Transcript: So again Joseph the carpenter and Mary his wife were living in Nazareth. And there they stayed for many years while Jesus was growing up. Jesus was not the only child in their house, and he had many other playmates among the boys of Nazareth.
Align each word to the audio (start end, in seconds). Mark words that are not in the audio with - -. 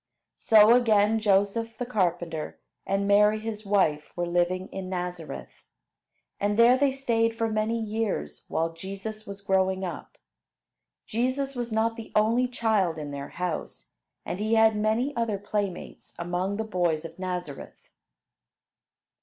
So 0.37 0.73
again 0.75 1.19
Joseph 1.19 1.77
the 1.77 1.85
carpenter 1.85 2.59
and 2.87 3.07
Mary 3.07 3.37
his 3.37 3.67
wife 3.67 4.11
were 4.17 4.25
living 4.25 4.67
in 4.69 4.89
Nazareth. 4.89 5.61
And 6.39 6.57
there 6.57 6.75
they 6.75 6.91
stayed 6.91 7.37
for 7.37 7.47
many 7.51 7.79
years 7.79 8.43
while 8.47 8.73
Jesus 8.73 9.27
was 9.27 9.41
growing 9.41 9.83
up. 9.83 10.17
Jesus 11.05 11.55
was 11.55 11.71
not 11.71 11.97
the 11.97 12.11
only 12.15 12.47
child 12.47 12.97
in 12.97 13.11
their 13.11 13.29
house, 13.29 13.91
and 14.25 14.39
he 14.39 14.55
had 14.55 14.75
many 14.75 15.15
other 15.15 15.37
playmates 15.37 16.15
among 16.17 16.57
the 16.57 16.63
boys 16.63 17.05
of 17.05 17.19
Nazareth. 17.19 17.87